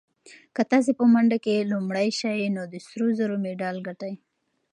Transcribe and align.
که 0.55 0.61
تاسي 0.71 0.91
په 0.99 1.05
منډه 1.13 1.37
کې 1.43 1.67
لومړی 1.71 2.07
شئ 2.19 2.41
نو 2.55 2.63
د 2.73 2.75
سرو 2.87 3.07
زرو 3.19 3.35
مډال 3.43 3.77
ګټئ. 3.87 4.13